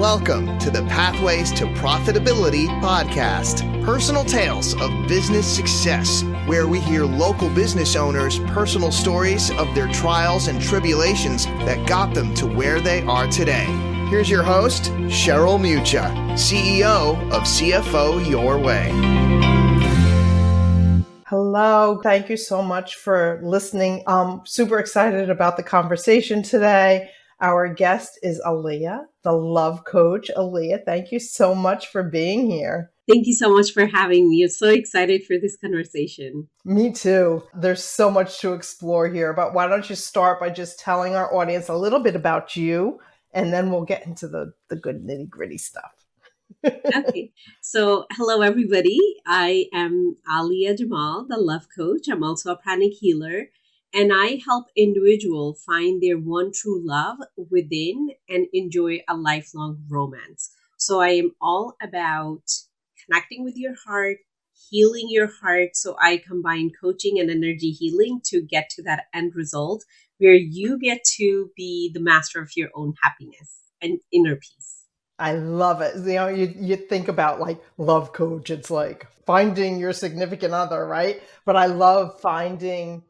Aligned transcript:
Welcome 0.00 0.58
to 0.60 0.70
the 0.70 0.80
Pathways 0.84 1.52
to 1.52 1.66
Profitability 1.66 2.68
podcast, 2.80 3.84
personal 3.84 4.24
tales 4.24 4.72
of 4.80 4.90
business 5.06 5.46
success, 5.46 6.22
where 6.46 6.66
we 6.66 6.80
hear 6.80 7.04
local 7.04 7.50
business 7.50 7.96
owners' 7.96 8.38
personal 8.38 8.92
stories 8.92 9.50
of 9.50 9.74
their 9.74 9.92
trials 9.92 10.48
and 10.48 10.58
tribulations 10.58 11.44
that 11.44 11.86
got 11.86 12.14
them 12.14 12.32
to 12.36 12.46
where 12.46 12.80
they 12.80 13.02
are 13.02 13.28
today. 13.28 13.66
Here's 14.08 14.30
your 14.30 14.42
host, 14.42 14.84
Cheryl 15.10 15.60
Mucha, 15.60 16.10
CEO 16.32 17.20
of 17.30 17.42
CFO 17.42 18.26
Your 18.26 18.58
Way. 18.58 18.88
Hello. 21.26 22.00
Thank 22.02 22.30
you 22.30 22.38
so 22.38 22.62
much 22.62 22.96
for 22.96 23.38
listening. 23.42 24.02
I'm 24.06 24.46
super 24.46 24.78
excited 24.78 25.28
about 25.28 25.58
the 25.58 25.62
conversation 25.62 26.42
today. 26.42 27.10
Our 27.42 27.72
guest 27.72 28.18
is 28.22 28.40
Alia, 28.46 29.06
the 29.24 29.32
love 29.32 29.84
coach. 29.84 30.30
Alia, 30.36 30.78
thank 30.84 31.10
you 31.10 31.18
so 31.18 31.54
much 31.54 31.88
for 31.88 32.02
being 32.02 32.50
here. 32.50 32.92
Thank 33.08 33.26
you 33.26 33.32
so 33.32 33.50
much 33.52 33.72
for 33.72 33.86
having 33.86 34.28
me. 34.28 34.42
I'm 34.42 34.50
so 34.50 34.68
excited 34.68 35.24
for 35.24 35.38
this 35.38 35.56
conversation. 35.56 36.48
Me 36.66 36.92
too. 36.92 37.42
There's 37.54 37.82
so 37.82 38.10
much 38.10 38.40
to 38.40 38.52
explore 38.52 39.08
here, 39.08 39.32
but 39.32 39.54
why 39.54 39.66
don't 39.66 39.88
you 39.88 39.96
start 39.96 40.38
by 40.38 40.50
just 40.50 40.78
telling 40.78 41.14
our 41.16 41.34
audience 41.34 41.68
a 41.68 41.76
little 41.76 42.00
bit 42.00 42.14
about 42.14 42.56
you, 42.56 43.00
and 43.32 43.52
then 43.52 43.70
we'll 43.70 43.84
get 43.84 44.06
into 44.06 44.28
the, 44.28 44.52
the 44.68 44.76
good 44.76 45.02
nitty 45.06 45.30
gritty 45.30 45.58
stuff. 45.58 45.92
okay. 46.64 47.32
So, 47.62 48.06
hello, 48.12 48.42
everybody. 48.42 48.98
I 49.26 49.66
am 49.72 50.16
Alia 50.30 50.76
Jamal, 50.76 51.24
the 51.26 51.38
love 51.38 51.66
coach. 51.74 52.06
I'm 52.10 52.22
also 52.22 52.52
a 52.52 52.56
pranic 52.56 52.92
healer 52.92 53.46
and 53.92 54.12
I 54.12 54.40
help 54.46 54.66
individuals 54.76 55.62
find 55.64 56.02
their 56.02 56.18
one 56.18 56.52
true 56.52 56.80
love 56.84 57.18
within 57.50 58.10
and 58.28 58.46
enjoy 58.52 59.00
a 59.08 59.16
lifelong 59.16 59.84
romance. 59.88 60.52
So 60.76 61.00
I 61.00 61.10
am 61.10 61.32
all 61.40 61.76
about 61.82 62.42
connecting 63.04 63.44
with 63.44 63.56
your 63.56 63.74
heart, 63.86 64.18
healing 64.70 65.08
your 65.08 65.28
heart. 65.42 65.70
So 65.74 65.96
I 66.00 66.18
combine 66.18 66.70
coaching 66.80 67.18
and 67.18 67.30
energy 67.30 67.70
healing 67.70 68.20
to 68.26 68.42
get 68.42 68.70
to 68.70 68.82
that 68.84 69.04
end 69.12 69.34
result 69.34 69.84
where 70.18 70.34
you 70.34 70.78
get 70.78 71.02
to 71.16 71.50
be 71.56 71.90
the 71.92 72.00
master 72.00 72.40
of 72.40 72.50
your 72.56 72.68
own 72.74 72.94
happiness 73.02 73.58
and 73.82 73.98
inner 74.12 74.36
peace. 74.36 74.84
I 75.18 75.34
love 75.34 75.82
it. 75.82 75.96
You 75.96 76.14
know, 76.14 76.28
you, 76.28 76.54
you 76.56 76.76
think 76.76 77.08
about 77.08 77.40
like 77.40 77.60
love 77.76 78.12
coach, 78.12 78.50
it's 78.50 78.70
like 78.70 79.06
finding 79.26 79.78
your 79.78 79.92
significant 79.92 80.54
other, 80.54 80.86
right? 80.86 81.22
But 81.44 81.56
I 81.56 81.66
love 81.66 82.20
finding 82.20 83.02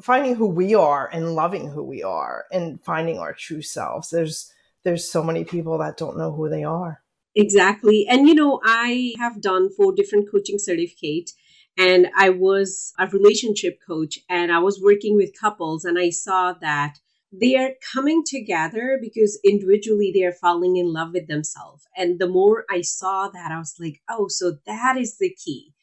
finding 0.00 0.34
who 0.34 0.46
we 0.46 0.74
are 0.74 1.08
and 1.12 1.34
loving 1.34 1.70
who 1.70 1.82
we 1.82 2.02
are 2.02 2.44
and 2.52 2.82
finding 2.82 3.18
our 3.18 3.32
true 3.32 3.62
selves. 3.62 4.10
There's 4.10 4.52
there's 4.84 5.10
so 5.10 5.22
many 5.22 5.44
people 5.44 5.78
that 5.78 5.96
don't 5.96 6.16
know 6.16 6.32
who 6.32 6.48
they 6.48 6.64
are. 6.64 7.02
Exactly. 7.34 8.06
And 8.08 8.28
you 8.28 8.34
know, 8.34 8.60
I 8.64 9.14
have 9.18 9.40
done 9.40 9.70
four 9.70 9.92
different 9.92 10.30
coaching 10.30 10.58
certificate 10.58 11.30
and 11.76 12.08
I 12.16 12.30
was 12.30 12.92
a 12.98 13.06
relationship 13.06 13.78
coach 13.86 14.18
and 14.28 14.50
I 14.50 14.58
was 14.58 14.80
working 14.82 15.16
with 15.16 15.38
couples 15.38 15.84
and 15.84 15.98
I 15.98 16.10
saw 16.10 16.52
that 16.60 16.98
they 17.30 17.56
are 17.56 17.72
coming 17.92 18.24
together 18.24 18.98
because 19.00 19.38
individually 19.44 20.10
they 20.12 20.24
are 20.24 20.32
falling 20.32 20.76
in 20.76 20.92
love 20.92 21.12
with 21.12 21.28
themselves. 21.28 21.86
And 21.96 22.18
the 22.18 22.26
more 22.26 22.64
I 22.70 22.80
saw 22.80 23.28
that, 23.28 23.52
I 23.52 23.58
was 23.58 23.76
like, 23.78 24.00
oh, 24.08 24.28
so 24.28 24.56
that 24.66 24.96
is 24.96 25.18
the 25.18 25.34
key 25.34 25.74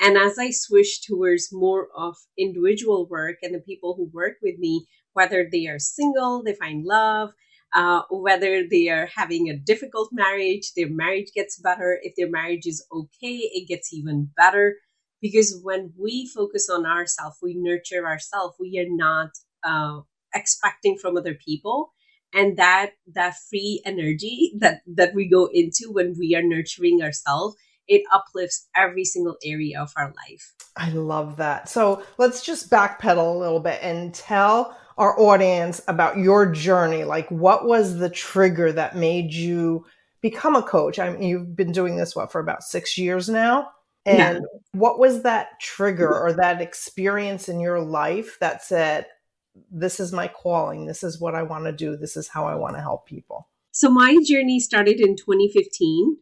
and 0.00 0.16
as 0.16 0.38
I 0.38 0.50
switch 0.50 1.02
towards 1.02 1.48
more 1.52 1.88
of 1.96 2.16
individual 2.38 3.06
work 3.06 3.36
and 3.42 3.54
the 3.54 3.60
people 3.60 3.94
who 3.94 4.10
work 4.12 4.36
with 4.42 4.58
me, 4.58 4.86
whether 5.12 5.46
they 5.50 5.66
are 5.66 5.78
single, 5.78 6.42
they 6.42 6.54
find 6.54 6.84
love, 6.84 7.30
uh, 7.74 8.02
whether 8.10 8.64
they 8.68 8.88
are 8.88 9.08
having 9.14 9.48
a 9.48 9.56
difficult 9.56 10.08
marriage, 10.12 10.72
their 10.74 10.88
marriage 10.90 11.28
gets 11.34 11.58
better. 11.60 11.98
If 12.02 12.14
their 12.16 12.30
marriage 12.30 12.66
is 12.66 12.84
okay, 12.92 13.36
it 13.52 13.68
gets 13.68 13.92
even 13.92 14.30
better. 14.36 14.76
Because 15.20 15.60
when 15.62 15.92
we 15.98 16.26
focus 16.34 16.70
on 16.70 16.86
ourselves, 16.86 17.36
we 17.42 17.54
nurture 17.54 18.06
ourselves, 18.06 18.56
we 18.58 18.78
are 18.78 18.88
not 18.88 19.30
uh, 19.62 20.00
expecting 20.34 20.96
from 20.96 21.16
other 21.16 21.34
people. 21.34 21.92
And 22.32 22.56
that 22.58 22.92
that 23.12 23.34
free 23.50 23.82
energy 23.84 24.52
that 24.60 24.82
that 24.86 25.14
we 25.16 25.28
go 25.28 25.46
into 25.52 25.90
when 25.90 26.14
we 26.16 26.36
are 26.36 26.44
nurturing 26.44 27.02
ourselves 27.02 27.56
it 27.88 28.02
uplifts 28.12 28.68
every 28.76 29.04
single 29.04 29.36
area 29.44 29.80
of 29.80 29.92
our 29.96 30.12
life. 30.28 30.54
I 30.76 30.90
love 30.90 31.36
that. 31.38 31.68
So 31.68 32.02
let's 32.18 32.44
just 32.44 32.70
backpedal 32.70 33.34
a 33.34 33.38
little 33.38 33.60
bit 33.60 33.80
and 33.82 34.14
tell 34.14 34.76
our 34.96 35.18
audience 35.18 35.80
about 35.88 36.18
your 36.18 36.46
journey. 36.46 37.04
Like, 37.04 37.28
what 37.30 37.66
was 37.66 37.98
the 37.98 38.10
trigger 38.10 38.72
that 38.72 38.96
made 38.96 39.32
you 39.32 39.86
become 40.20 40.54
a 40.54 40.62
coach? 40.62 40.98
I 40.98 41.10
mean, 41.10 41.22
you've 41.22 41.56
been 41.56 41.72
doing 41.72 41.96
this, 41.96 42.14
what, 42.14 42.30
for 42.30 42.40
about 42.40 42.62
six 42.62 42.96
years 42.96 43.28
now? 43.28 43.70
And 44.06 44.36
yeah. 44.36 44.58
what 44.72 44.98
was 44.98 45.22
that 45.22 45.60
trigger 45.60 46.08
mm-hmm. 46.08 46.24
or 46.24 46.32
that 46.34 46.60
experience 46.60 47.48
in 47.48 47.60
your 47.60 47.80
life 47.80 48.38
that 48.40 48.62
said, 48.62 49.06
this 49.70 50.00
is 50.00 50.12
my 50.12 50.28
calling, 50.28 50.86
this 50.86 51.02
is 51.02 51.20
what 51.20 51.34
I 51.34 51.42
want 51.42 51.64
to 51.64 51.72
do, 51.72 51.96
this 51.96 52.16
is 52.16 52.28
how 52.28 52.46
I 52.46 52.54
want 52.54 52.76
to 52.76 52.82
help 52.82 53.06
people? 53.06 53.48
So, 53.72 53.88
my 53.90 54.16
journey 54.24 54.58
started 54.60 55.00
in 55.00 55.16
2015. 55.16 56.16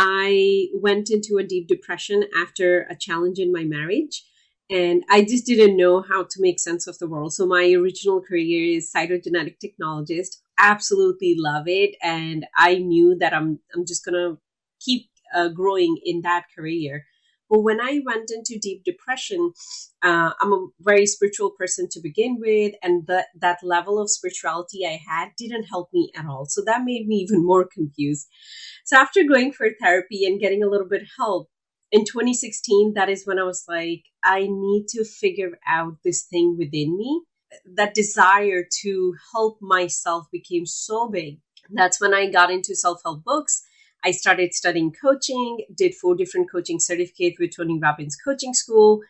I 0.00 0.68
went 0.74 1.10
into 1.10 1.38
a 1.38 1.44
deep 1.44 1.66
depression 1.66 2.24
after 2.36 2.82
a 2.88 2.94
challenge 2.96 3.40
in 3.40 3.52
my 3.52 3.64
marriage. 3.64 4.24
And 4.70 5.02
I 5.10 5.22
just 5.22 5.44
didn't 5.46 5.76
know 5.76 6.02
how 6.02 6.22
to 6.24 6.40
make 6.40 6.60
sense 6.60 6.86
of 6.86 6.98
the 6.98 7.08
world. 7.08 7.32
So, 7.34 7.46
my 7.46 7.72
original 7.72 8.22
career 8.22 8.76
is 8.76 8.92
cytogenetic 8.94 9.56
technologist. 9.64 10.36
Absolutely 10.60 11.34
love 11.36 11.64
it. 11.66 11.96
And 12.02 12.46
I 12.56 12.76
knew 12.76 13.16
that 13.18 13.34
I'm, 13.34 13.58
I'm 13.74 13.84
just 13.86 14.04
to 14.14 14.38
keep 14.80 15.10
uh, 15.34 15.48
growing 15.48 15.98
in 16.04 16.20
that 16.22 16.44
career. 16.56 17.06
But 17.50 17.60
when 17.60 17.80
I 17.80 18.00
went 18.04 18.30
into 18.30 18.58
deep 18.60 18.84
depression, 18.84 19.52
uh, 20.02 20.32
I'm 20.40 20.52
a 20.52 20.66
very 20.80 21.06
spiritual 21.06 21.50
person 21.50 21.88
to 21.92 22.00
begin 22.00 22.38
with, 22.40 22.74
and 22.82 23.06
that 23.08 23.28
that 23.40 23.58
level 23.62 24.00
of 24.00 24.10
spirituality 24.10 24.86
I 24.86 25.00
had 25.08 25.30
didn't 25.38 25.64
help 25.64 25.90
me 25.92 26.10
at 26.16 26.26
all. 26.26 26.46
So 26.46 26.62
that 26.66 26.84
made 26.84 27.06
me 27.08 27.16
even 27.16 27.44
more 27.44 27.66
confused. 27.66 28.28
So 28.84 28.96
after 28.96 29.24
going 29.24 29.52
for 29.52 29.68
therapy 29.80 30.26
and 30.26 30.40
getting 30.40 30.62
a 30.62 30.68
little 30.68 30.88
bit 30.88 31.02
help 31.18 31.48
in 31.92 32.04
2016, 32.04 32.94
that 32.94 33.08
is 33.08 33.26
when 33.26 33.38
I 33.38 33.44
was 33.44 33.64
like, 33.68 34.04
I 34.24 34.46
need 34.50 34.86
to 34.90 35.04
figure 35.04 35.58
out 35.66 35.96
this 36.04 36.24
thing 36.24 36.56
within 36.58 36.96
me. 36.96 37.22
That 37.76 37.94
desire 37.94 38.64
to 38.82 39.14
help 39.34 39.58
myself 39.60 40.26
became 40.30 40.66
so 40.66 41.08
big. 41.08 41.40
That's 41.70 42.00
when 42.00 42.14
I 42.14 42.30
got 42.30 42.50
into 42.50 42.74
self 42.76 43.00
help 43.04 43.24
books. 43.24 43.62
I 44.04 44.12
started 44.12 44.54
studying 44.54 44.92
coaching, 44.92 45.64
did 45.74 45.94
four 45.94 46.14
different 46.14 46.50
coaching 46.50 46.80
certificates 46.80 47.38
with 47.38 47.56
Tony 47.56 47.78
Robbins 47.78 48.16
Coaching 48.16 48.54
School. 48.54 49.00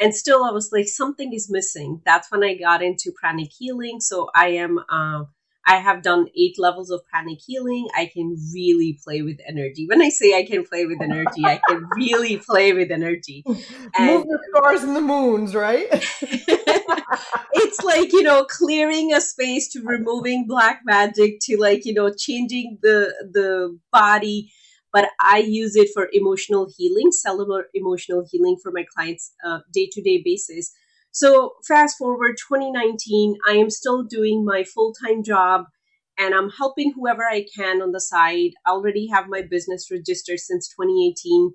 And 0.00 0.14
still, 0.14 0.44
I 0.44 0.50
was 0.50 0.70
like, 0.72 0.88
something 0.88 1.32
is 1.32 1.50
missing. 1.50 2.00
That's 2.04 2.30
when 2.30 2.44
I 2.44 2.54
got 2.54 2.82
into 2.82 3.12
pranic 3.12 3.50
healing. 3.58 4.00
So 4.00 4.30
I 4.34 4.48
am 4.48 4.78
uh, 4.88 5.24
I 5.68 5.76
have 5.76 6.02
done 6.02 6.28
eight 6.34 6.58
levels 6.58 6.90
of 6.90 7.02
pranic 7.06 7.40
healing. 7.46 7.88
I 7.94 8.06
can 8.06 8.36
really 8.54 8.98
play 9.04 9.20
with 9.20 9.38
energy. 9.46 9.86
When 9.86 10.00
I 10.00 10.08
say 10.08 10.36
I 10.36 10.46
can 10.46 10.64
play 10.64 10.86
with 10.86 11.00
energy, 11.02 11.44
I 11.44 11.60
can 11.68 11.86
really 11.96 12.38
play 12.38 12.72
with 12.72 12.90
energy. 12.90 13.44
And 13.46 14.08
Move 14.08 14.24
the 14.24 14.38
stars 14.50 14.82
and 14.82 14.96
the 14.96 15.02
moons, 15.02 15.54
right? 15.54 15.86
it's 17.52 17.82
like, 17.84 18.12
you 18.12 18.22
know, 18.22 18.44
clearing 18.44 19.12
a 19.12 19.20
space 19.20 19.68
to 19.72 19.82
removing 19.82 20.46
black 20.48 20.80
magic 20.86 21.38
to 21.42 21.58
like, 21.58 21.84
you 21.84 21.92
know, 21.92 22.10
changing 22.16 22.78
the 22.82 23.14
the 23.32 23.78
body 23.92 24.50
but 24.90 25.10
I 25.20 25.38
use 25.40 25.76
it 25.76 25.90
for 25.92 26.08
emotional 26.14 26.66
healing, 26.74 27.12
cellular 27.12 27.66
emotional 27.74 28.26
healing 28.30 28.56
for 28.62 28.72
my 28.72 28.84
clients 28.84 29.32
day 29.72 29.86
to 29.92 30.02
day 30.02 30.22
basis. 30.24 30.72
So, 31.20 31.56
fast 31.66 31.98
forward 31.98 32.36
2019, 32.38 33.38
I 33.44 33.54
am 33.54 33.70
still 33.70 34.04
doing 34.04 34.44
my 34.44 34.62
full 34.62 34.94
time 34.94 35.24
job 35.24 35.64
and 36.16 36.32
I'm 36.32 36.48
helping 36.48 36.92
whoever 36.92 37.24
I 37.28 37.44
can 37.56 37.82
on 37.82 37.90
the 37.90 38.00
side. 38.00 38.52
I 38.64 38.70
already 38.70 39.08
have 39.08 39.26
my 39.28 39.42
business 39.42 39.90
registered 39.90 40.38
since 40.38 40.68
2018. 40.68 41.54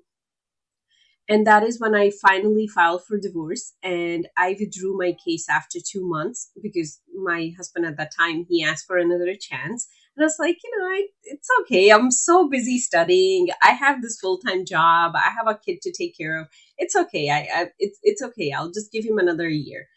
And 1.30 1.46
that 1.46 1.62
is 1.62 1.80
when 1.80 1.94
I 1.94 2.10
finally 2.10 2.66
filed 2.66 3.06
for 3.06 3.18
divorce 3.18 3.72
and 3.82 4.28
I 4.36 4.54
withdrew 4.60 4.98
my 4.98 5.16
case 5.26 5.48
after 5.48 5.78
two 5.80 6.06
months 6.06 6.50
because 6.62 7.00
my 7.14 7.52
husband 7.56 7.86
at 7.86 7.96
that 7.96 8.12
time 8.14 8.44
he 8.46 8.62
asked 8.62 8.86
for 8.86 8.98
another 8.98 9.34
chance. 9.34 9.88
And 10.16 10.22
I 10.24 10.26
was 10.26 10.36
like, 10.38 10.58
you 10.62 10.70
know, 10.78 10.86
I, 10.86 11.06
it's 11.24 11.48
okay. 11.62 11.90
I'm 11.90 12.10
so 12.10 12.48
busy 12.48 12.78
studying. 12.78 13.48
I 13.62 13.70
have 13.72 14.00
this 14.02 14.18
full 14.20 14.38
time 14.38 14.64
job. 14.64 15.12
I 15.16 15.30
have 15.36 15.48
a 15.48 15.58
kid 15.58 15.80
to 15.82 15.92
take 15.92 16.16
care 16.16 16.40
of. 16.40 16.48
It's 16.78 16.94
okay. 16.96 17.30
I, 17.30 17.48
I 17.62 17.66
it's 17.78 17.98
it's 18.02 18.22
okay. 18.22 18.52
I'll 18.52 18.70
just 18.70 18.92
give 18.92 19.04
him 19.04 19.18
another 19.18 19.48
year. 19.48 19.88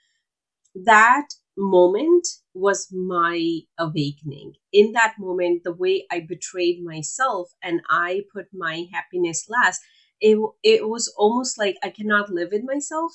That 0.75 1.27
moment 1.57 2.27
was 2.53 2.87
my 2.91 3.59
awakening. 3.79 4.53
In 4.73 4.93
that 4.93 5.15
moment, 5.19 5.63
the 5.63 5.73
way 5.73 6.05
I 6.11 6.21
betrayed 6.21 6.83
myself 6.83 7.51
and 7.63 7.81
I 7.89 8.23
put 8.33 8.47
my 8.53 8.85
happiness 8.93 9.47
last, 9.49 9.81
it 10.21 10.37
it 10.63 10.87
was 10.89 11.13
almost 11.17 11.57
like 11.57 11.77
I 11.83 11.89
cannot 11.89 12.29
live 12.31 12.49
with 12.51 12.63
myself, 12.63 13.11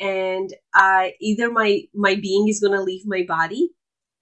and 0.00 0.54
I 0.74 1.14
either 1.20 1.50
my 1.50 1.82
my 1.94 2.14
being 2.16 2.48
is 2.48 2.60
gonna 2.60 2.82
leave 2.82 3.06
my 3.06 3.24
body. 3.26 3.70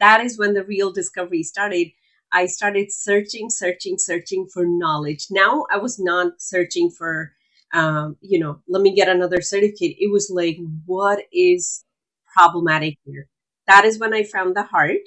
That 0.01 0.21
is 0.25 0.39
when 0.39 0.55
the 0.55 0.65
real 0.65 0.93
discovery 0.93 1.43
started 1.43 1.89
I 2.33 2.47
started 2.47 2.93
searching, 2.93 3.51
searching, 3.51 3.99
searching 3.99 4.47
for 4.53 4.65
knowledge. 4.67 5.27
Now 5.31 5.67
I 5.73 5.79
was 5.79 5.99
not 5.99 6.41
searching 6.41 6.91
for, 6.91 7.33
um, 7.73 8.17
you 8.21 8.39
know, 8.39 8.61
let 8.69 8.83
me 8.83 8.95
get 8.95 9.09
another 9.09 9.41
certificate. 9.43 9.97
It 9.99 10.11
was 10.13 10.31
like, 10.35 10.59
what 10.87 11.25
is 11.33 11.85
problematic 12.37 12.99
here? 13.05 13.29
That 13.69 13.85
is 13.85 13.99
when 13.99 14.15
I 14.15 14.25
found 14.25 14.57
the 14.57 14.65
heart. 14.65 15.01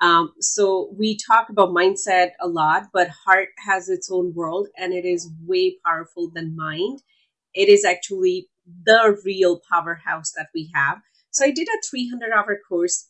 Um, 0.00 0.32
so 0.40 0.94
we 0.98 1.18
talk 1.18 1.50
about 1.50 1.70
mindset 1.70 2.30
a 2.40 2.48
lot, 2.48 2.88
but 2.92 3.08
heart 3.26 3.50
has 3.66 3.88
its 3.88 4.10
own 4.12 4.34
world 4.34 4.68
and 4.78 4.92
it 4.92 5.04
is 5.06 5.30
way 5.46 5.76
powerful 5.84 6.30
than 6.34 6.56
mind. 6.56 7.02
It 7.54 7.68
is 7.68 7.84
actually 7.84 8.48
the 8.84 9.20
real 9.24 9.60
powerhouse 9.70 10.32
that 10.36 10.48
we 10.54 10.70
have. 10.74 11.00
So 11.30 11.46
I 11.46 11.50
did 11.52 11.68
a 11.68 11.82
300 11.90 12.32
hour 12.32 12.58
course 12.68 13.08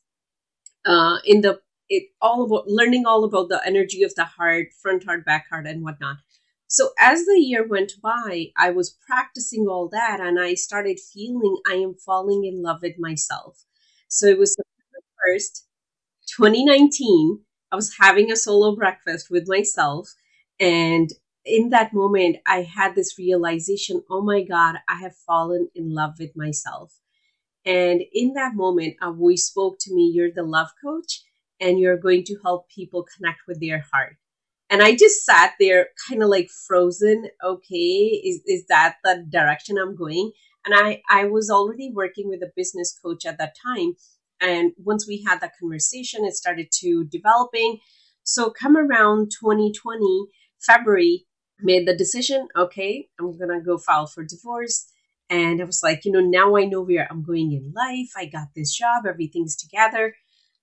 uh, 0.86 1.18
in 1.24 1.42
the 1.42 1.60
it 1.88 2.04
all 2.20 2.44
about 2.44 2.68
learning 2.68 3.06
all 3.06 3.24
about 3.24 3.48
the 3.48 3.62
energy 3.66 4.02
of 4.02 4.14
the 4.14 4.24
heart, 4.24 4.68
front 4.82 5.04
heart, 5.04 5.24
back 5.24 5.48
heart, 5.50 5.66
and 5.66 5.82
whatnot. 5.84 6.18
So 6.68 6.90
as 6.98 7.24
the 7.26 7.38
year 7.40 7.66
went 7.66 7.94
by, 8.02 8.48
I 8.56 8.70
was 8.70 8.96
practicing 9.06 9.66
all 9.68 9.88
that, 9.90 10.20
and 10.20 10.40
I 10.40 10.54
started 10.54 11.00
feeling 11.00 11.56
I 11.66 11.74
am 11.74 11.94
falling 11.94 12.44
in 12.44 12.62
love 12.62 12.80
with 12.82 12.96
myself. 12.98 13.64
So 14.08 14.26
it 14.26 14.38
was 14.38 14.54
September 14.54 15.04
first, 15.26 15.66
2019. 16.36 17.40
I 17.72 17.76
was 17.76 17.96
having 18.00 18.32
a 18.32 18.36
solo 18.36 18.76
breakfast 18.76 19.28
with 19.30 19.48
myself, 19.48 20.14
and 20.60 21.10
in 21.44 21.70
that 21.70 21.94
moment, 21.94 22.38
I 22.46 22.62
had 22.62 22.94
this 22.94 23.18
realization 23.18 24.02
oh 24.10 24.22
my 24.22 24.42
God, 24.42 24.76
I 24.88 24.96
have 25.02 25.16
fallen 25.16 25.68
in 25.74 25.94
love 25.94 26.14
with 26.18 26.36
myself. 26.36 26.94
And 27.64 28.02
in 28.12 28.34
that 28.34 28.54
moment, 28.56 28.96
a 29.02 29.12
voice 29.12 29.46
spoke 29.46 29.78
to 29.82 29.94
me, 29.94 30.10
You're 30.14 30.32
the 30.32 30.42
love 30.44 30.70
coach 30.84 31.22
and 31.60 31.78
you're 31.78 31.96
going 31.96 32.24
to 32.24 32.36
help 32.42 32.68
people 32.68 33.06
connect 33.16 33.40
with 33.46 33.60
their 33.60 33.84
heart. 33.92 34.16
And 34.70 34.82
I 34.82 34.94
just 34.94 35.24
sat 35.24 35.54
there 35.58 35.88
kind 36.08 36.22
of 36.22 36.28
like 36.28 36.50
frozen. 36.66 37.28
Okay, 37.44 38.20
is, 38.24 38.42
is 38.46 38.66
that 38.68 38.96
the 39.02 39.24
direction 39.28 39.78
I'm 39.78 39.96
going? 39.96 40.32
And 40.64 40.74
I, 40.74 41.02
I 41.10 41.24
was 41.24 41.50
already 41.50 41.90
working 41.92 42.28
with 42.28 42.42
a 42.42 42.52
business 42.54 42.96
coach 43.02 43.24
at 43.24 43.38
that 43.38 43.54
time. 43.66 43.94
And 44.40 44.72
once 44.76 45.08
we 45.08 45.24
had 45.26 45.40
that 45.40 45.54
conversation, 45.58 46.24
it 46.24 46.34
started 46.34 46.68
to 46.80 47.04
developing. 47.04 47.78
So 48.24 48.50
come 48.50 48.76
around 48.76 49.30
2020, 49.40 50.26
February, 50.60 51.24
made 51.60 51.88
the 51.88 51.96
decision, 51.96 52.46
okay, 52.56 53.08
I'm 53.18 53.36
gonna 53.36 53.60
go 53.60 53.78
file 53.78 54.06
for 54.06 54.22
divorce. 54.22 54.86
And 55.30 55.60
I 55.60 55.64
was 55.64 55.82
like, 55.82 56.04
you 56.04 56.12
know, 56.12 56.20
now 56.20 56.56
I 56.56 56.66
know 56.66 56.82
where 56.82 57.08
I'm 57.10 57.22
going 57.22 57.52
in 57.52 57.72
life. 57.74 58.10
I 58.16 58.26
got 58.26 58.48
this 58.54 58.74
job, 58.76 59.06
everything's 59.06 59.56
together 59.56 60.14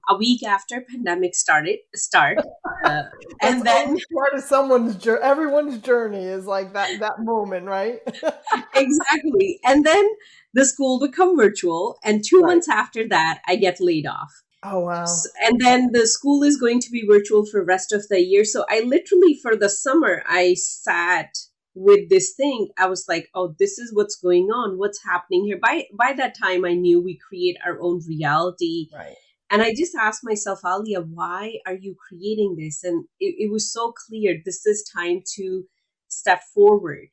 a 0.10 0.18
week 0.18 0.44
after 0.44 0.82
pandemic 0.82 1.36
started 1.36 1.80
start 1.96 2.38
uh, 2.86 3.04
and 3.42 3.66
then 3.66 3.98
part 4.14 4.34
of 4.34 4.44
someone's 4.44 4.96
journey 4.96 5.22
everyone's 5.24 5.80
journey 5.80 6.24
is 6.24 6.46
like 6.46 6.74
that 6.74 7.00
that 7.00 7.20
moment 7.20 7.66
right? 7.66 8.00
Exactly. 8.76 9.60
And 9.66 9.86
then 9.86 10.08
the 10.54 10.66
school 10.66 11.00
become 11.00 11.38
virtual 11.38 11.98
and 12.04 12.24
two 12.24 12.42
right. 12.42 12.48
months 12.48 12.70
after 12.70 13.08
that 13.08 13.42
i 13.48 13.56
get 13.56 13.78
laid 13.80 14.06
off. 14.06 14.44
Oh 14.64 14.80
wow. 14.80 15.06
So, 15.06 15.30
and 15.44 15.60
then 15.60 15.90
the 15.92 16.08
school 16.08 16.44
is 16.44 16.58
going 16.58 16.80
to 16.82 16.92
be 16.92 17.06
virtual 17.08 17.46
for 17.46 17.64
rest 17.64 17.92
of 17.92 18.08
the 18.10 18.22
year. 18.22 18.46
So 18.46 18.66
i 18.70 18.82
literally 18.82 19.40
for 19.42 19.56
the 19.56 19.70
summer 19.70 20.24
i 20.28 20.54
sat 20.56 21.36
with 21.74 22.10
this 22.10 22.34
thing. 22.34 22.70
I 22.78 22.88
was 22.88 23.06
like 23.08 23.30
oh 23.34 23.56
this 23.60 23.78
is 23.80 23.94
what's 23.94 24.16
going 24.16 24.46
on. 24.46 24.78
What's 24.78 25.04
happening 25.04 25.46
here? 25.46 25.60
By 25.62 25.86
by 25.94 26.14
that 26.14 26.36
time 26.42 26.66
i 26.66 26.74
knew 26.74 27.02
we 27.02 27.18
create 27.18 27.58
our 27.66 27.80
own 27.82 28.02
reality. 28.08 28.90
Right 28.94 29.16
and 29.56 29.64
I 29.64 29.74
just 29.74 29.96
asked 29.96 30.20
myself, 30.22 30.60
Alia, 30.66 31.00
why 31.00 31.60
are 31.66 31.76
you 31.76 31.96
creating 31.96 32.58
this? 32.60 32.84
And 32.84 33.06
it, 33.22 33.36
it 33.38 33.52
was 33.52 33.72
so 33.72 33.94
clear 33.94 34.42
this 34.44 34.66
is 34.66 34.84
time 34.84 35.22
to 35.36 35.64
step 36.10 36.42
forward 36.54 37.08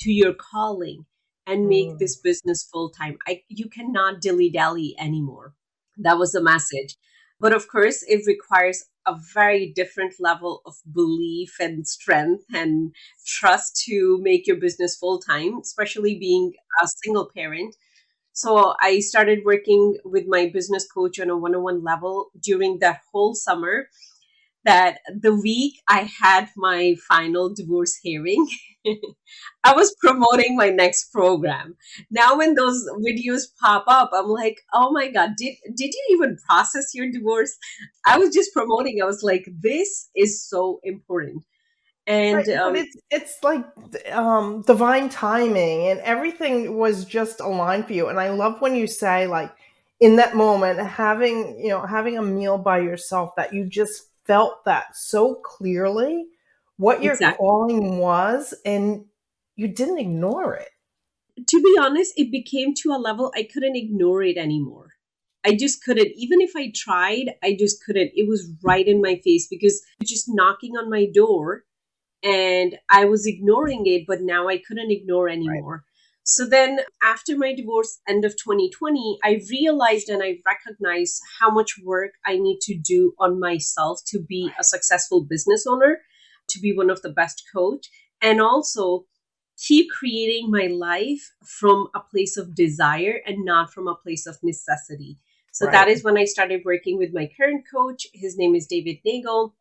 to 0.00 0.10
your 0.10 0.34
calling 0.34 1.06
and 1.46 1.68
make 1.68 1.90
mm. 1.90 1.98
this 2.00 2.16
business 2.16 2.68
full 2.72 2.90
time. 2.90 3.18
I 3.28 3.42
you 3.48 3.68
cannot 3.68 4.20
dilly 4.20 4.50
dally 4.50 4.96
anymore. 4.98 5.54
That 5.96 6.18
was 6.18 6.32
the 6.32 6.42
message. 6.42 6.96
But 7.38 7.52
of 7.52 7.68
course, 7.68 8.02
it 8.08 8.26
requires 8.26 8.86
a 9.06 9.14
very 9.32 9.72
different 9.72 10.14
level 10.18 10.62
of 10.66 10.74
belief 10.92 11.54
and 11.60 11.86
strength 11.86 12.42
and 12.52 12.92
trust 13.24 13.84
to 13.86 14.18
make 14.20 14.48
your 14.48 14.56
business 14.56 14.96
full 14.96 15.20
time, 15.20 15.58
especially 15.60 16.18
being 16.18 16.54
a 16.82 16.88
single 17.04 17.30
parent. 17.36 17.76
So 18.34 18.74
I 18.80 19.00
started 19.00 19.40
working 19.44 19.96
with 20.04 20.24
my 20.28 20.50
business 20.52 20.86
coach 20.90 21.20
on 21.20 21.30
a 21.30 21.36
one 21.38 21.54
on 21.54 21.62
one 21.62 21.84
level 21.84 22.30
during 22.42 22.80
that 22.80 23.00
whole 23.12 23.34
summer. 23.34 23.88
That 24.64 25.00
the 25.20 25.34
week 25.34 25.74
I 25.88 26.10
had 26.22 26.48
my 26.56 26.96
final 27.08 27.52
divorce 27.54 27.96
hearing, 28.02 28.48
I 29.64 29.74
was 29.74 29.94
promoting 30.00 30.56
my 30.56 30.70
next 30.70 31.12
program. 31.12 31.76
Now, 32.10 32.38
when 32.38 32.54
those 32.54 32.88
videos 33.06 33.42
pop 33.60 33.84
up, 33.88 34.10
I'm 34.14 34.28
like, 34.28 34.62
oh 34.72 34.90
my 34.90 35.10
God, 35.10 35.32
did, 35.36 35.56
did 35.76 35.92
you 35.94 36.06
even 36.12 36.38
process 36.48 36.94
your 36.94 37.10
divorce? 37.12 37.56
I 38.06 38.18
was 38.18 38.34
just 38.34 38.54
promoting. 38.54 39.02
I 39.02 39.06
was 39.06 39.22
like, 39.22 39.46
this 39.60 40.08
is 40.16 40.42
so 40.48 40.80
important 40.82 41.44
and 42.06 42.36
right, 42.36 42.48
um, 42.56 42.76
it's 42.76 42.96
it's 43.10 43.38
like 43.42 43.64
um, 44.12 44.62
divine 44.62 45.08
timing 45.08 45.88
and 45.88 46.00
everything 46.00 46.76
was 46.76 47.04
just 47.04 47.40
aligned 47.40 47.86
for 47.86 47.92
you 47.92 48.08
and 48.08 48.20
i 48.20 48.28
love 48.28 48.60
when 48.60 48.74
you 48.74 48.86
say 48.86 49.26
like 49.26 49.50
in 50.00 50.16
that 50.16 50.36
moment 50.36 50.78
having 50.78 51.58
you 51.58 51.68
know 51.68 51.84
having 51.84 52.18
a 52.18 52.22
meal 52.22 52.58
by 52.58 52.78
yourself 52.78 53.34
that 53.36 53.52
you 53.52 53.64
just 53.64 54.08
felt 54.26 54.64
that 54.64 54.96
so 54.96 55.34
clearly 55.36 56.26
what 56.76 57.02
your 57.02 57.12
exactly. 57.12 57.38
calling 57.38 57.98
was 57.98 58.52
and 58.64 59.04
you 59.56 59.68
didn't 59.68 59.98
ignore 59.98 60.54
it 60.54 60.70
to 61.48 61.62
be 61.62 61.76
honest 61.80 62.12
it 62.16 62.30
became 62.30 62.74
to 62.74 62.90
a 62.90 62.98
level 62.98 63.32
i 63.34 63.42
couldn't 63.42 63.76
ignore 63.76 64.22
it 64.22 64.36
anymore 64.36 64.90
I 65.46 65.54
just 65.54 65.84
couldn't. 65.84 66.10
Even 66.16 66.40
if 66.40 66.52
I 66.56 66.72
tried, 66.74 67.34
I 67.42 67.54
just 67.58 67.84
couldn't. 67.84 68.12
It 68.14 68.26
was 68.26 68.50
right 68.62 68.88
in 68.88 69.02
my 69.02 69.20
face 69.22 69.46
because 69.46 69.82
just 70.02 70.24
knocking 70.26 70.72
on 70.72 70.88
my 70.88 71.04
door 71.04 71.64
and 72.24 72.78
I 72.90 73.04
was 73.04 73.26
ignoring 73.26 73.82
it, 73.84 74.04
but 74.08 74.22
now 74.22 74.48
I 74.48 74.58
couldn't 74.58 74.90
ignore 74.90 75.28
anymore. 75.28 75.72
Right. 75.72 75.80
So 76.26 76.46
then, 76.46 76.80
after 77.02 77.36
my 77.36 77.54
divorce, 77.54 78.00
end 78.08 78.24
of 78.24 78.32
2020, 78.32 79.18
I 79.22 79.42
realized 79.50 80.08
and 80.08 80.22
I 80.22 80.38
recognized 80.46 81.20
how 81.38 81.50
much 81.50 81.78
work 81.84 82.12
I 82.24 82.38
need 82.38 82.60
to 82.62 82.74
do 82.74 83.12
on 83.18 83.38
myself 83.38 84.00
to 84.06 84.20
be 84.20 84.50
a 84.58 84.64
successful 84.64 85.22
business 85.22 85.66
owner, 85.66 86.00
to 86.48 86.60
be 86.60 86.74
one 86.74 86.88
of 86.88 87.02
the 87.02 87.10
best 87.10 87.44
coach, 87.54 87.90
and 88.22 88.40
also 88.40 89.04
keep 89.58 89.90
creating 89.90 90.50
my 90.50 90.66
life 90.66 91.34
from 91.44 91.88
a 91.94 92.00
place 92.00 92.38
of 92.38 92.54
desire 92.54 93.20
and 93.26 93.44
not 93.44 93.70
from 93.70 93.86
a 93.86 93.94
place 93.94 94.26
of 94.26 94.38
necessity. 94.42 95.18
So 95.52 95.66
right. 95.66 95.72
that 95.72 95.88
is 95.88 96.02
when 96.02 96.16
I 96.16 96.24
started 96.24 96.62
working 96.64 96.96
with 96.96 97.12
my 97.12 97.28
current 97.36 97.64
coach. 97.70 98.06
His 98.14 98.38
name 98.38 98.54
is 98.54 98.66
David 98.66 98.96
Nagel 99.04 99.54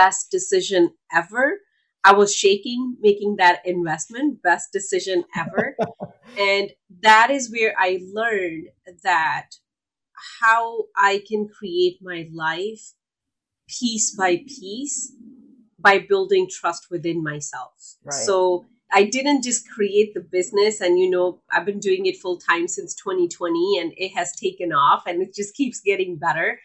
best 0.00 0.30
decision 0.30 0.94
ever. 1.12 1.60
I 2.04 2.12
was 2.14 2.34
shaking 2.34 2.96
making 3.00 3.36
that 3.36 3.60
investment, 3.66 4.42
best 4.42 4.72
decision 4.72 5.24
ever. 5.36 5.76
and 6.38 6.70
that 7.02 7.30
is 7.30 7.52
where 7.52 7.74
I 7.78 8.00
learned 8.12 8.68
that 9.02 9.48
how 10.40 10.84
I 10.96 11.22
can 11.28 11.48
create 11.48 11.98
my 12.00 12.28
life 12.32 12.94
piece 13.68 14.14
by 14.16 14.38
piece 14.46 15.12
by 15.78 15.98
building 15.98 16.48
trust 16.50 16.90
within 16.90 17.22
myself. 17.22 17.96
Right. 18.04 18.14
So 18.14 18.66
I 18.92 19.04
didn't 19.04 19.44
just 19.44 19.68
create 19.68 20.14
the 20.14 20.20
business 20.20 20.80
and 20.80 20.98
you 20.98 21.10
know 21.10 21.40
I've 21.52 21.66
been 21.66 21.78
doing 21.78 22.06
it 22.06 22.16
full 22.16 22.38
time 22.38 22.68
since 22.68 22.94
2020 22.94 23.78
and 23.80 23.92
it 23.96 24.10
has 24.16 24.34
taken 24.34 24.72
off 24.72 25.02
and 25.06 25.22
it 25.22 25.34
just 25.34 25.54
keeps 25.54 25.80
getting 25.80 26.16
better 26.16 26.60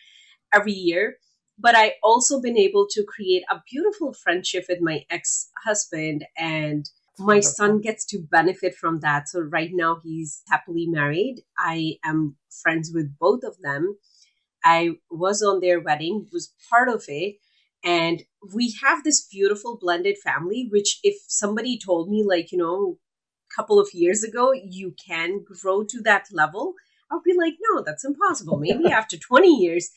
every 0.54 0.74
year 0.74 1.18
but 1.57 1.75
I 1.75 1.93
also 2.03 2.41
been 2.41 2.57
able 2.57 2.88
to 2.91 3.03
create 3.03 3.43
a 3.50 3.62
beautiful 3.69 4.13
friendship 4.13 4.65
with 4.69 4.81
my 4.81 5.05
ex 5.09 5.50
husband 5.63 6.25
and 6.38 6.89
my 7.17 7.39
son 7.39 7.79
gets 7.79 8.05
to 8.07 8.19
benefit 8.19 8.75
from 8.75 9.00
that. 9.00 9.29
So 9.29 9.39
right 9.39 9.71
now 9.74 10.01
he's 10.03 10.41
happily 10.50 10.85
married. 10.85 11.43
I 11.57 11.97
am 12.03 12.35
friends 12.50 12.91
with 12.93 13.17
both 13.17 13.43
of 13.43 13.57
them. 13.62 13.97
I 14.63 14.97
was 15.09 15.41
on 15.41 15.62
their 15.62 15.79
wedding, 15.79 16.27
was 16.33 16.53
part 16.69 16.89
of 16.89 17.05
it. 17.07 17.38
And 17.83 18.24
we 18.53 18.75
have 18.83 19.03
this 19.03 19.25
beautiful 19.25 19.77
blended 19.79 20.17
family, 20.17 20.67
which 20.71 21.00
if 21.03 21.15
somebody 21.27 21.77
told 21.77 22.09
me 22.09 22.24
like, 22.27 22.51
you 22.51 22.57
know, 22.57 22.97
a 23.51 23.55
couple 23.55 23.79
of 23.79 23.89
years 23.93 24.24
ago, 24.24 24.51
you 24.53 24.95
can 25.07 25.45
grow 25.45 25.83
to 25.83 26.01
that 26.01 26.25
level, 26.31 26.74
I'll 27.12 27.21
be 27.21 27.35
like, 27.38 27.53
no, 27.69 27.83
that's 27.83 28.03
impossible. 28.03 28.57
Maybe 28.57 28.88
after 28.91 29.17
20 29.17 29.47
years, 29.47 29.91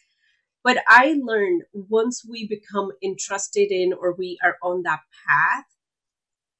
but 0.65 0.79
I 0.89 1.17
learned 1.23 1.63
once 1.73 2.25
we 2.29 2.47
become 2.47 2.91
interested 3.01 3.71
in 3.71 3.93
or 3.93 4.15
we 4.15 4.39
are 4.43 4.57
on 4.63 4.83
that 4.83 5.01
path, 5.27 5.65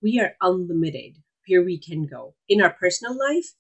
we 0.03 0.21
are 0.21 0.35
unlimited 0.41 1.17
where 1.47 1.63
we 1.63 1.79
can 1.79 2.07
go 2.07 2.35
in 2.49 2.61
our 2.61 2.71
personal 2.71 3.17
life 3.19 3.55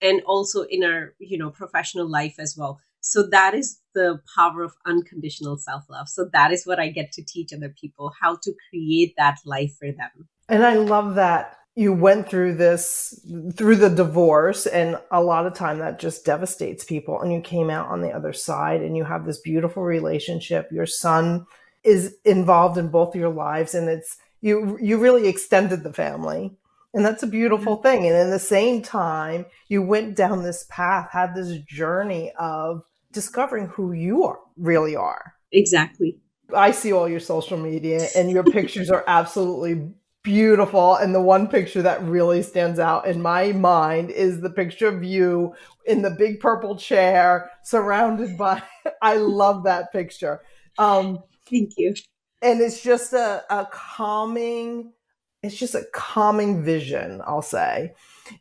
and 0.00 0.22
also 0.26 0.62
in 0.62 0.84
our, 0.84 1.14
you 1.18 1.38
know, 1.38 1.50
professional 1.50 2.08
life 2.08 2.34
as 2.38 2.56
well. 2.56 2.80
So 3.00 3.26
that 3.28 3.54
is 3.54 3.80
the 3.94 4.20
power 4.36 4.62
of 4.62 4.74
unconditional 4.86 5.56
self 5.56 5.84
love. 5.90 6.08
So 6.08 6.28
that 6.32 6.52
is 6.52 6.66
what 6.66 6.78
I 6.78 6.88
get 6.88 7.12
to 7.12 7.24
teach 7.24 7.52
other 7.52 7.74
people 7.80 8.12
how 8.20 8.36
to 8.42 8.54
create 8.70 9.14
that 9.16 9.38
life 9.44 9.74
for 9.78 9.90
them. 9.90 10.28
And 10.48 10.64
I 10.64 10.74
love 10.74 11.14
that 11.16 11.56
you 11.74 11.92
went 11.92 12.28
through 12.28 12.54
this 12.54 13.18
through 13.54 13.76
the 13.76 13.88
divorce 13.88 14.66
and 14.66 14.98
a 15.10 15.22
lot 15.22 15.46
of 15.46 15.54
time 15.54 15.78
that 15.78 15.98
just 15.98 16.24
devastates 16.24 16.84
people 16.84 17.20
and 17.20 17.32
you 17.32 17.40
came 17.40 17.70
out 17.70 17.88
on 17.88 18.02
the 18.02 18.10
other 18.10 18.32
side 18.32 18.82
and 18.82 18.96
you 18.96 19.04
have 19.04 19.24
this 19.24 19.40
beautiful 19.40 19.82
relationship. 19.82 20.70
Your 20.70 20.86
son 20.86 21.46
is 21.82 22.16
involved 22.24 22.76
in 22.76 22.88
both 22.88 23.16
your 23.16 23.30
lives 23.30 23.74
and 23.74 23.88
it's 23.88 24.18
you 24.40 24.78
you 24.80 24.98
really 24.98 25.28
extended 25.28 25.82
the 25.82 25.92
family 25.92 26.52
and 26.92 27.04
that's 27.04 27.22
a 27.22 27.26
beautiful 27.26 27.78
mm-hmm. 27.78 27.82
thing. 27.82 28.06
And 28.06 28.16
in 28.16 28.30
the 28.30 28.38
same 28.38 28.82
time 28.82 29.46
you 29.68 29.82
went 29.82 30.14
down 30.14 30.42
this 30.42 30.66
path 30.68 31.08
had 31.10 31.34
this 31.34 31.56
journey 31.66 32.32
of 32.38 32.82
discovering 33.12 33.66
who 33.66 33.92
you 33.92 34.24
are 34.24 34.38
really 34.58 34.94
are. 34.94 35.34
Exactly. 35.52 36.18
I 36.54 36.72
see 36.72 36.92
all 36.92 37.08
your 37.08 37.20
social 37.20 37.56
media 37.56 38.08
and 38.14 38.30
your 38.30 38.44
pictures 38.44 38.90
are 38.90 39.04
absolutely 39.06 39.94
beautiful. 40.22 40.96
And 40.96 41.14
the 41.14 41.20
one 41.20 41.48
picture 41.48 41.82
that 41.82 42.02
really 42.02 42.42
stands 42.42 42.78
out 42.78 43.06
in 43.06 43.20
my 43.20 43.52
mind 43.52 44.10
is 44.10 44.40
the 44.40 44.50
picture 44.50 44.88
of 44.88 45.02
you 45.02 45.54
in 45.86 46.02
the 46.02 46.10
big 46.10 46.40
purple 46.40 46.76
chair 46.76 47.50
surrounded 47.64 48.38
by, 48.38 48.62
I 49.02 49.16
love 49.16 49.64
that 49.64 49.92
picture. 49.92 50.42
Um, 50.78 51.18
Thank 51.46 51.72
you. 51.76 51.94
And 52.40 52.60
it's 52.60 52.82
just 52.82 53.12
a, 53.12 53.44
a 53.50 53.66
calming, 53.70 54.92
it's 55.42 55.56
just 55.56 55.74
a 55.74 55.86
calming 55.92 56.64
vision, 56.64 57.20
I'll 57.24 57.42
say. 57.42 57.94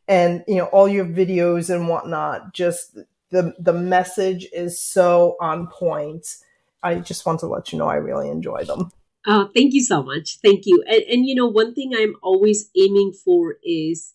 And, 0.08 0.44
you 0.48 0.56
know, 0.56 0.66
all 0.66 0.88
your 0.88 1.06
videos 1.06 1.74
and 1.74 1.88
whatnot, 1.88 2.54
just 2.54 2.98
the, 3.30 3.54
the 3.60 3.74
message 3.74 4.48
is 4.54 4.82
so 4.82 5.36
on 5.40 5.68
point. 5.68 6.36
I 6.84 6.96
just 6.96 7.26
want 7.26 7.40
to 7.42 7.48
let 7.48 7.72
you 7.72 7.78
know 7.78 7.88
I 7.88 7.96
really 7.96 8.30
enjoy 8.30 8.64
them. 8.64 8.92
Uh, 9.26 9.46
thank 9.56 9.74
you 9.74 9.82
so 9.84 10.02
much. 10.04 10.40
Thank 10.42 10.64
you. 10.66 10.84
And, 10.88 11.04
and 11.04 11.26
you 11.26 11.36
know, 11.36 11.48
one 11.48 11.74
thing 11.76 11.94
I'm 11.96 12.16
always 12.24 12.70
aiming 12.76 13.14
for 13.14 13.58
is 13.64 14.14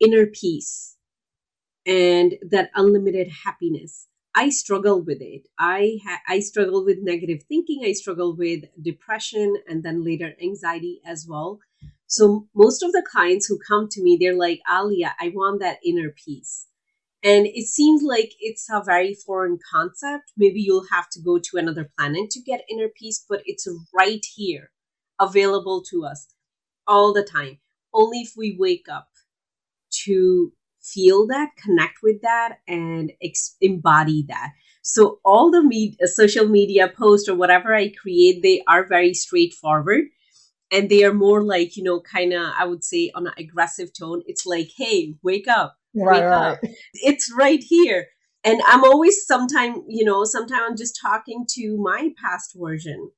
inner 0.00 0.26
peace 0.26 0.96
and 1.86 2.34
that 2.50 2.70
unlimited 2.74 3.28
happiness. 3.44 4.08
I 4.34 4.50
struggle 4.50 5.02
with 5.02 5.22
it. 5.22 5.48
I 5.58 5.98
ha- 6.06 6.22
I 6.28 6.40
struggle 6.40 6.84
with 6.84 6.98
negative 7.02 7.44
thinking. 7.48 7.82
I 7.84 7.92
struggle 7.92 8.36
with 8.36 8.64
depression 8.80 9.56
and 9.68 9.82
then 9.82 10.04
later 10.04 10.34
anxiety 10.42 11.00
as 11.06 11.26
well. 11.28 11.60
So 12.06 12.48
most 12.54 12.82
of 12.82 12.92
the 12.92 13.06
clients 13.10 13.46
who 13.46 13.58
come 13.68 13.88
to 13.90 14.02
me, 14.02 14.18
they're 14.20 14.36
like, 14.36 14.60
Alia, 14.70 15.14
I 15.20 15.30
want 15.34 15.60
that 15.60 15.78
inner 15.84 16.10
peace. 16.10 16.66
And 17.26 17.48
it 17.48 17.66
seems 17.68 18.04
like 18.04 18.34
it's 18.40 18.68
a 18.70 18.82
very 18.84 19.14
foreign 19.14 19.58
concept. 19.72 20.32
Maybe 20.38 20.62
you'll 20.62 20.86
have 20.92 21.10
to 21.10 21.20
go 21.20 21.38
to 21.40 21.58
another 21.58 21.90
planet 21.98 22.30
to 22.32 22.40
get 22.42 22.64
inner 22.70 22.88
peace, 22.88 23.26
but 23.28 23.42
it's 23.46 23.68
right 23.94 24.24
here, 24.36 24.70
available 25.20 25.84
to 25.90 26.06
us 26.06 26.28
all 26.86 27.12
the 27.12 27.24
time. 27.24 27.58
Only 27.94 28.20
if 28.22 28.32
we 28.36 28.56
wake 28.58 28.86
up 28.90 29.08
to 30.06 30.52
feel 30.82 31.26
that, 31.28 31.50
connect 31.56 31.98
with 32.02 32.22
that, 32.22 32.58
and 32.68 33.12
ex- 33.22 33.56
embody 33.60 34.24
that. 34.28 34.52
So 34.82 35.20
all 35.24 35.50
the 35.50 35.62
me- 35.62 35.96
uh, 36.02 36.06
social 36.06 36.48
media 36.48 36.88
posts 36.88 37.28
or 37.28 37.36
whatever 37.36 37.74
I 37.74 37.90
create, 37.90 38.42
they 38.42 38.62
are 38.68 38.86
very 38.86 39.14
straightforward 39.14 40.06
and 40.72 40.88
they 40.90 41.04
are 41.04 41.14
more 41.14 41.42
like 41.42 41.76
you 41.76 41.82
know 41.82 42.00
kind 42.00 42.32
of 42.32 42.42
i 42.58 42.64
would 42.64 42.82
say 42.84 43.10
on 43.14 43.26
an 43.26 43.32
aggressive 43.38 43.90
tone 43.92 44.22
it's 44.26 44.46
like 44.46 44.70
hey 44.76 45.14
wake 45.22 45.48
up 45.48 45.76
right, 45.96 46.24
right. 46.24 46.58
It's 46.94 47.32
right 47.36 47.62
here. 47.62 48.06
And 48.44 48.60
I'm 48.66 48.84
always 48.84 49.26
sometime, 49.26 49.82
you 49.88 50.04
know, 50.04 50.24
sometime 50.24 50.60
I'm 50.62 50.76
just 50.76 50.98
talking 51.00 51.46
to 51.54 51.76
my 51.78 52.10
past 52.22 52.54
version 52.54 53.10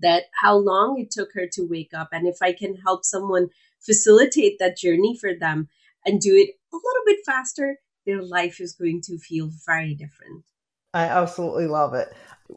that 0.00 0.24
how 0.42 0.56
long 0.56 0.98
it 0.98 1.10
took 1.10 1.28
her 1.34 1.46
to 1.52 1.62
wake 1.62 1.92
up 1.94 2.08
and 2.12 2.26
if 2.26 2.38
I 2.42 2.52
can 2.52 2.74
help 2.76 3.04
someone 3.04 3.48
facilitate 3.80 4.58
that 4.58 4.76
journey 4.76 5.16
for 5.20 5.30
them 5.38 5.68
and 6.04 6.20
do 6.20 6.34
it 6.34 6.50
a 6.72 6.76
little 6.76 7.02
bit 7.06 7.18
faster, 7.24 7.78
their 8.06 8.22
life 8.22 8.60
is 8.60 8.74
going 8.74 9.00
to 9.02 9.18
feel 9.18 9.50
very 9.66 9.94
different. 9.94 10.44
I 10.94 11.04
absolutely 11.04 11.66
love 11.66 11.94
it. 11.94 12.12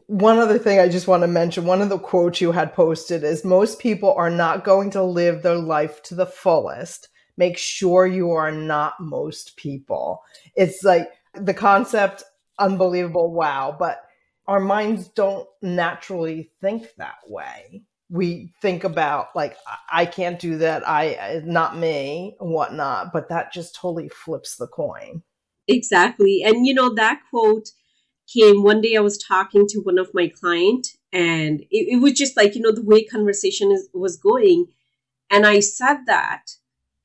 One 0.07 0.39
other 0.39 0.57
thing 0.57 0.79
I 0.79 0.87
just 0.87 1.07
want 1.07 1.21
to 1.21 1.27
mention 1.27 1.65
one 1.65 1.81
of 1.81 1.89
the 1.89 1.99
quotes 1.99 2.39
you 2.39 2.51
had 2.53 2.73
posted 2.73 3.23
is 3.23 3.43
most 3.43 3.79
people 3.79 4.13
are 4.13 4.29
not 4.29 4.63
going 4.63 4.89
to 4.91 5.03
live 5.03 5.43
their 5.43 5.57
life 5.57 6.01
to 6.03 6.15
the 6.15 6.25
fullest 6.25 7.09
make 7.37 7.57
sure 7.57 8.05
you 8.05 8.31
are 8.31 8.51
not 8.51 8.99
most 8.99 9.57
people. 9.57 10.23
It's 10.55 10.83
like 10.83 11.09
the 11.33 11.53
concept, 11.53 12.23
unbelievable, 12.59 13.31
wow, 13.31 13.75
but 13.77 14.03
our 14.47 14.59
minds 14.59 15.07
don't 15.09 15.47
naturally 15.61 16.51
think 16.61 16.87
that 16.97 17.19
way. 17.27 17.83
We 18.09 18.53
think 18.61 18.83
about 18.83 19.27
like 19.35 19.55
I 19.91 20.05
can't 20.05 20.39
do 20.39 20.57
that, 20.57 20.87
I 20.87 21.41
not 21.45 21.77
me, 21.77 22.35
whatnot, 22.39 23.13
but 23.13 23.29
that 23.29 23.53
just 23.53 23.75
totally 23.75 24.09
flips 24.09 24.57
the 24.57 24.67
coin. 24.67 25.23
Exactly. 25.67 26.41
And 26.43 26.65
you 26.65 26.73
know, 26.73 26.93
that 26.95 27.21
quote 27.29 27.69
came 28.33 28.63
one 28.63 28.81
day 28.81 28.95
I 28.95 29.01
was 29.01 29.17
talking 29.17 29.67
to 29.67 29.79
one 29.79 29.97
of 29.97 30.09
my 30.13 30.27
client 30.29 30.87
and 31.11 31.61
it, 31.71 31.95
it 31.95 32.01
was 32.01 32.13
just 32.13 32.37
like, 32.37 32.55
you 32.55 32.61
know, 32.61 32.71
the 32.71 32.83
way 32.83 33.03
conversation 33.03 33.71
is, 33.71 33.89
was 33.93 34.17
going. 34.17 34.67
And 35.31 35.45
I 35.45 35.59
said 35.61 35.99
that 36.07 36.43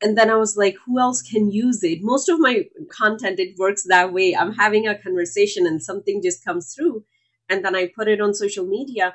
and 0.03 0.17
then 0.17 0.31
I 0.31 0.37
was 0.37 0.57
like, 0.57 0.77
who 0.85 0.99
else 1.01 1.23
can 1.23 1.51
use 1.51 1.83
it? 1.83 2.01
Most 2.03 2.29
of 2.29 2.39
my 2.39 2.65
content, 2.91 3.41
it 3.41 3.57
works 3.59 3.85
that 3.89 4.13
way. 4.13 4.37
I'm 4.37 4.53
having 4.55 4.87
a 4.87 4.99
conversation 4.99 5.67
and 5.67 5.83
something 5.83 6.23
just 6.23 6.45
comes 6.45 6.75
through, 6.75 7.05
and 7.49 7.65
then 7.65 7.75
I 7.75 7.91
put 7.95 8.09
it 8.09 8.21
on 8.21 8.35
social 8.35 8.67
media. 8.67 9.15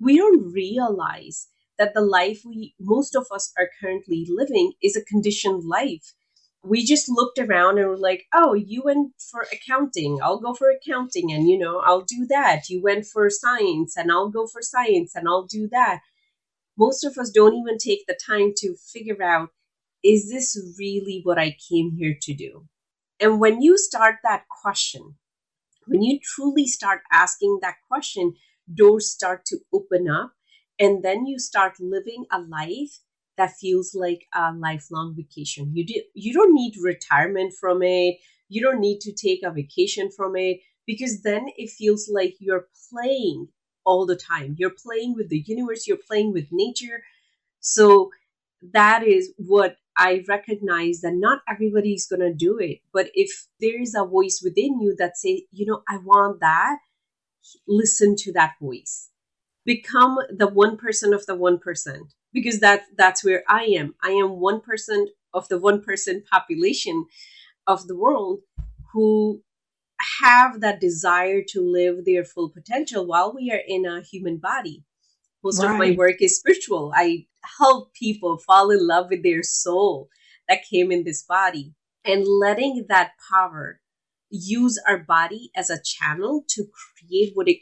We 0.00 0.16
don't 0.18 0.52
realize 0.52 1.48
that 1.78 1.94
the 1.94 2.02
life 2.02 2.42
we, 2.44 2.74
most 2.80 3.14
of 3.16 3.26
us 3.32 3.52
are 3.58 3.70
currently 3.80 4.26
living, 4.28 4.72
is 4.82 4.96
a 4.96 5.04
conditioned 5.04 5.64
life. 5.64 6.14
We 6.62 6.84
just 6.84 7.08
looked 7.08 7.38
around 7.38 7.78
and 7.78 7.88
were 7.88 7.96
like, 7.96 8.24
oh, 8.34 8.54
you 8.54 8.82
went 8.84 9.12
for 9.30 9.46
accounting. 9.52 10.18
I'll 10.22 10.40
go 10.40 10.52
for 10.54 10.70
accounting 10.70 11.32
and, 11.32 11.48
you 11.48 11.58
know, 11.58 11.80
I'll 11.80 12.02
do 12.02 12.26
that. 12.28 12.68
You 12.68 12.82
went 12.82 13.06
for 13.06 13.30
science 13.30 13.96
and 13.96 14.12
I'll 14.12 14.28
go 14.28 14.46
for 14.46 14.60
science 14.60 15.14
and 15.14 15.26
I'll 15.26 15.46
do 15.46 15.68
that. 15.72 16.00
Most 16.76 17.04
of 17.04 17.16
us 17.18 17.30
don't 17.30 17.54
even 17.54 17.78
take 17.78 18.06
the 18.06 18.18
time 18.26 18.52
to 18.58 18.74
figure 18.74 19.22
out 19.22 19.50
is 20.04 20.30
this 20.30 20.58
really 20.78 21.20
what 21.24 21.38
I 21.38 21.56
came 21.68 21.92
here 21.98 22.16
to 22.22 22.34
do? 22.34 22.66
And 23.20 23.40
when 23.40 23.62
you 23.62 23.78
start 23.78 24.16
that 24.24 24.44
question, 24.48 25.16
when 25.86 26.02
you 26.02 26.18
truly 26.22 26.66
start 26.66 27.02
asking 27.12 27.58
that 27.62 27.76
question, 27.88 28.34
doors 28.72 29.10
start 29.10 29.44
to 29.46 29.58
open 29.72 30.08
up. 30.08 30.32
And 30.78 31.02
then 31.02 31.26
you 31.26 31.38
start 31.38 31.74
living 31.80 32.24
a 32.32 32.40
life 32.40 33.00
that 33.36 33.52
feels 33.56 33.94
like 33.94 34.26
a 34.34 34.52
lifelong 34.52 35.14
vacation. 35.16 35.72
You, 35.74 35.84
do, 35.86 36.02
you 36.14 36.32
don't 36.32 36.54
need 36.54 36.74
retirement 36.80 37.54
from 37.58 37.82
it. 37.82 38.18
You 38.48 38.62
don't 38.62 38.80
need 38.80 39.00
to 39.02 39.12
take 39.12 39.42
a 39.42 39.50
vacation 39.50 40.10
from 40.10 40.36
it 40.36 40.60
because 40.86 41.22
then 41.22 41.48
it 41.56 41.70
feels 41.70 42.08
like 42.12 42.36
you're 42.40 42.68
playing 42.90 43.48
all 43.84 44.06
the 44.06 44.16
time. 44.16 44.56
You're 44.58 44.70
playing 44.84 45.14
with 45.14 45.28
the 45.28 45.40
universe, 45.46 45.86
you're 45.86 45.96
playing 45.96 46.32
with 46.32 46.46
nature. 46.50 47.02
So 47.60 48.10
that 48.72 49.04
is 49.06 49.32
what 49.38 49.76
I 49.96 50.24
recognize 50.28 51.00
that 51.00 51.14
not 51.14 51.40
everybody 51.48 51.92
is 51.92 52.06
going 52.06 52.20
to 52.20 52.32
do 52.32 52.58
it. 52.58 52.78
But 52.92 53.10
if 53.14 53.46
there 53.60 53.80
is 53.80 53.94
a 53.94 54.04
voice 54.04 54.40
within 54.42 54.80
you 54.80 54.94
that 54.98 55.16
say, 55.16 55.44
you 55.52 55.66
know, 55.66 55.82
I 55.88 55.98
want 55.98 56.40
that, 56.40 56.78
listen 57.66 58.16
to 58.16 58.32
that 58.32 58.54
voice. 58.60 59.10
Become 59.64 60.18
the 60.30 60.48
one 60.48 60.76
person 60.76 61.12
of 61.12 61.26
the 61.26 61.34
one 61.34 61.58
percent 61.58 62.14
because 62.32 62.60
that 62.60 62.82
that's 62.96 63.24
where 63.24 63.44
I 63.48 63.64
am. 63.64 63.94
I 64.02 64.10
am 64.10 64.40
one 64.40 64.60
percent 64.60 65.10
of 65.34 65.48
the 65.48 65.58
one 65.58 65.82
percent 65.82 66.24
population 66.26 67.06
of 67.66 67.86
the 67.86 67.96
world 67.96 68.40
who 68.92 69.42
have 70.20 70.60
that 70.60 70.80
desire 70.80 71.42
to 71.48 71.60
live 71.60 72.04
their 72.04 72.24
full 72.24 72.48
potential 72.48 73.06
while 73.06 73.34
we 73.34 73.50
are 73.52 73.62
in 73.66 73.84
a 73.84 74.00
human 74.00 74.38
body. 74.38 74.82
Most 75.44 75.62
right. 75.62 75.72
of 75.72 75.78
my 75.78 75.90
work 75.92 76.16
is 76.20 76.38
spiritual. 76.38 76.92
I 76.94 77.26
help 77.58 77.94
people 77.94 78.38
fall 78.38 78.70
in 78.70 78.86
love 78.86 79.06
with 79.10 79.22
their 79.22 79.42
soul 79.42 80.08
that 80.48 80.64
came 80.68 80.90
in 80.90 81.04
this 81.04 81.22
body 81.22 81.74
and 82.04 82.26
letting 82.26 82.86
that 82.88 83.12
power 83.30 83.80
use 84.30 84.80
our 84.86 84.98
body 84.98 85.50
as 85.56 85.70
a 85.70 85.82
channel 85.82 86.44
to 86.48 86.64
create 86.98 87.32
what 87.34 87.48
it 87.48 87.58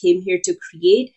came 0.00 0.22
here 0.22 0.40
to 0.42 0.54
create 0.70 1.12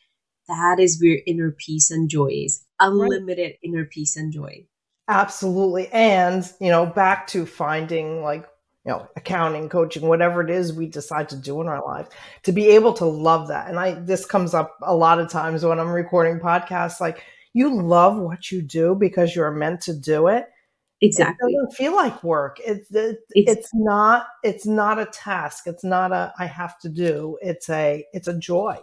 that 0.47 0.79
is 0.79 1.01
where 1.01 1.19
inner 1.25 1.51
peace 1.51 1.91
and 1.91 2.09
joy 2.09 2.27
is. 2.27 2.65
Unlimited 2.79 3.51
right. 3.51 3.59
inner 3.63 3.85
peace 3.85 4.15
and 4.15 4.31
joy. 4.31 4.65
Absolutely. 5.07 5.87
And 5.91 6.49
you 6.59 6.69
know 6.69 6.85
back 6.85 7.27
to 7.27 7.45
finding 7.45 8.21
like 8.21 8.47
you 8.85 8.91
know 8.91 9.07
accounting 9.15 9.69
coaching 9.69 10.07
whatever 10.07 10.41
it 10.41 10.49
is 10.49 10.73
we 10.73 10.87
decide 10.87 11.29
to 11.29 11.35
do 11.35 11.61
in 11.61 11.67
our 11.67 11.83
life 11.83 12.09
to 12.43 12.51
be 12.51 12.69
able 12.69 12.93
to 12.93 13.05
love 13.05 13.47
that. 13.49 13.69
And 13.69 13.79
i 13.79 13.93
this 13.93 14.25
comes 14.25 14.53
up 14.53 14.77
a 14.81 14.95
lot 14.95 15.19
of 15.19 15.29
times 15.29 15.63
when 15.63 15.79
i'm 15.79 15.89
recording 15.89 16.39
podcasts 16.39 16.99
like 16.99 17.23
you 17.55 17.81
love 17.81 18.17
what 18.17 18.51
you 18.51 18.61
do 18.61 18.93
because 18.93 19.35
you're 19.35 19.51
meant 19.51 19.81
to 19.81 19.93
do 19.93 20.27
it 20.27 20.45
Exactly. 21.01 21.51
It 21.51 21.57
doesn't 21.57 21.75
feel 21.75 21.95
like 21.95 22.23
work. 22.23 22.57
It's 22.65 22.93
it, 22.93 23.19
it's 23.31 23.69
not 23.73 24.27
it's 24.43 24.65
not 24.65 24.99
a 24.99 25.05
task. 25.05 25.67
It's 25.67 25.83
not 25.83 26.11
a 26.11 26.33
I 26.39 26.45
have 26.45 26.79
to 26.79 26.89
do. 26.89 27.37
It's 27.41 27.69
a 27.69 28.05
it's 28.13 28.27
a 28.27 28.37
joy. 28.37 28.77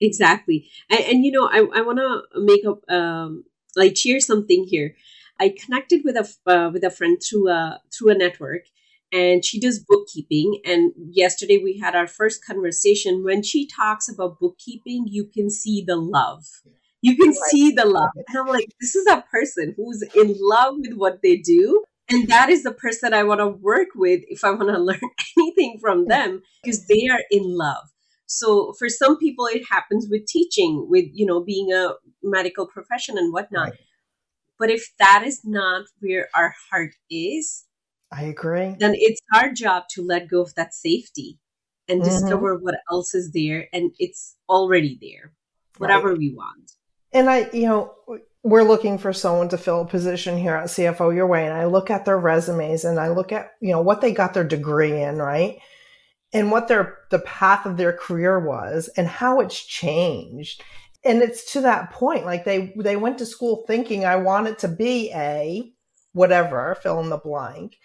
Exactly. 0.00 0.68
And, 0.90 1.00
and 1.00 1.24
you 1.24 1.32
know, 1.32 1.48
I, 1.48 1.66
I 1.74 1.80
want 1.80 1.98
to 1.98 2.40
make 2.40 2.64
up 2.66 2.88
um 2.90 3.44
like 3.76 3.96
share 3.96 4.20
something 4.20 4.64
here. 4.64 4.94
I 5.40 5.48
connected 5.48 6.02
with 6.04 6.16
a 6.16 6.50
uh, 6.50 6.70
with 6.70 6.84
a 6.84 6.90
friend 6.90 7.18
through 7.20 7.48
a 7.48 7.80
through 7.92 8.10
a 8.10 8.14
network 8.14 8.64
and 9.10 9.42
she 9.42 9.58
does 9.58 9.78
bookkeeping 9.78 10.60
and 10.66 10.92
yesterday 11.10 11.56
we 11.56 11.78
had 11.78 11.94
our 11.94 12.06
first 12.06 12.44
conversation 12.44 13.24
when 13.24 13.42
she 13.42 13.66
talks 13.66 14.06
about 14.06 14.38
bookkeeping 14.38 15.06
you 15.08 15.24
can 15.24 15.48
see 15.48 15.82
the 15.82 15.96
love 15.96 16.44
you 17.02 17.16
can 17.16 17.28
right. 17.28 17.50
see 17.50 17.70
the 17.70 17.84
love 17.84 18.10
and 18.14 18.38
i'm 18.38 18.46
like 18.46 18.68
this 18.80 18.94
is 18.94 19.06
a 19.06 19.24
person 19.30 19.74
who's 19.76 20.02
in 20.14 20.34
love 20.38 20.74
with 20.78 20.94
what 20.94 21.20
they 21.22 21.36
do 21.36 21.84
and 22.08 22.28
that 22.28 22.48
is 22.48 22.62
the 22.62 22.72
person 22.72 23.14
i 23.14 23.22
want 23.22 23.40
to 23.40 23.48
work 23.48 23.88
with 23.94 24.20
if 24.28 24.44
i 24.44 24.50
want 24.50 24.68
to 24.68 24.78
learn 24.90 25.00
anything 25.36 25.78
from 25.80 26.06
them 26.08 26.42
because 26.62 26.86
they 26.86 27.08
are 27.08 27.22
in 27.30 27.56
love 27.56 27.88
so 28.26 28.74
for 28.78 28.88
some 28.88 29.16
people 29.18 29.46
it 29.46 29.62
happens 29.70 30.06
with 30.10 30.26
teaching 30.26 30.86
with 30.88 31.06
you 31.12 31.26
know 31.26 31.42
being 31.42 31.72
a 31.72 31.92
medical 32.22 32.66
profession 32.66 33.16
and 33.16 33.32
whatnot 33.32 33.70
right. 33.70 33.78
but 34.58 34.70
if 34.70 34.92
that 34.98 35.22
is 35.24 35.40
not 35.44 35.86
where 36.00 36.28
our 36.34 36.54
heart 36.70 36.94
is 37.10 37.64
I 38.10 38.22
agree. 38.22 38.74
Then 38.78 38.94
it's 38.94 39.20
our 39.34 39.52
job 39.52 39.84
to 39.90 40.02
let 40.02 40.28
go 40.28 40.40
of 40.40 40.54
that 40.54 40.74
safety 40.74 41.38
and 41.88 42.00
mm-hmm. 42.00 42.10
discover 42.10 42.56
what 42.56 42.76
else 42.90 43.14
is 43.14 43.32
there 43.32 43.68
and 43.72 43.92
it's 43.98 44.36
already 44.48 44.98
there, 45.00 45.32
whatever 45.76 46.10
right. 46.10 46.18
we 46.18 46.34
want. 46.34 46.72
And 47.12 47.28
I, 47.30 47.48
you 47.52 47.66
know, 47.66 47.94
we're 48.42 48.64
looking 48.64 48.98
for 48.98 49.12
someone 49.12 49.48
to 49.50 49.58
fill 49.58 49.82
a 49.82 49.86
position 49.86 50.38
here 50.38 50.54
at 50.54 50.68
CFO 50.68 51.14
Your 51.14 51.26
Way. 51.26 51.46
And 51.46 51.54
I 51.54 51.64
look 51.66 51.90
at 51.90 52.04
their 52.04 52.18
resumes 52.18 52.84
and 52.84 53.00
I 53.00 53.08
look 53.08 53.32
at, 53.32 53.52
you 53.60 53.72
know, 53.72 53.80
what 53.80 54.00
they 54.00 54.12
got 54.12 54.34
their 54.34 54.44
degree 54.44 55.02
in, 55.02 55.16
right? 55.16 55.58
And 56.32 56.50
what 56.50 56.68
their 56.68 56.98
the 57.10 57.20
path 57.20 57.66
of 57.66 57.76
their 57.76 57.92
career 57.92 58.38
was 58.38 58.88
and 58.96 59.06
how 59.06 59.40
it's 59.40 59.64
changed. 59.64 60.62
And 61.04 61.22
it's 61.22 61.52
to 61.52 61.62
that 61.62 61.90
point, 61.92 62.26
like 62.26 62.44
they 62.44 62.74
they 62.76 62.96
went 62.96 63.18
to 63.18 63.26
school 63.26 63.64
thinking 63.66 64.04
I 64.04 64.16
wanted 64.16 64.58
to 64.58 64.68
be 64.68 65.10
a 65.14 65.72
whatever, 66.12 66.76
fill 66.82 67.00
in 67.00 67.08
the 67.08 67.16
blank 67.16 67.76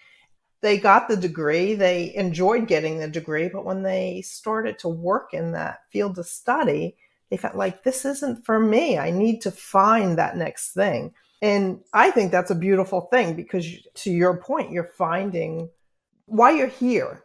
they 0.64 0.78
got 0.78 1.08
the 1.08 1.16
degree, 1.16 1.74
they 1.74 2.14
enjoyed 2.14 2.66
getting 2.66 2.98
the 2.98 3.06
degree, 3.06 3.50
but 3.50 3.66
when 3.66 3.82
they 3.82 4.22
started 4.22 4.78
to 4.78 4.88
work 4.88 5.34
in 5.34 5.52
that 5.52 5.80
field 5.92 6.18
of 6.18 6.26
study, 6.26 6.96
they 7.30 7.36
felt 7.36 7.56
like 7.56 7.82
this 7.82 8.04
isn't 8.04 8.44
for 8.44 8.60
me. 8.60 8.98
I 8.98 9.10
need 9.10 9.40
to 9.42 9.50
find 9.50 10.18
that 10.18 10.36
next 10.36 10.72
thing. 10.72 11.12
And 11.42 11.80
I 11.92 12.10
think 12.10 12.30
that's 12.32 12.50
a 12.50 12.54
beautiful 12.54 13.02
thing 13.12 13.34
because 13.34 13.66
to 13.96 14.10
your 14.10 14.38
point, 14.38 14.72
you're 14.72 14.92
finding 14.96 15.68
why 16.26 16.52
you're 16.52 16.68
here. 16.68 17.24